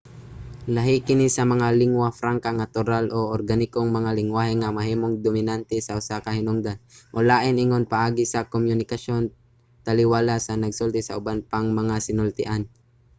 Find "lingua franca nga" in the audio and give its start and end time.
1.81-2.61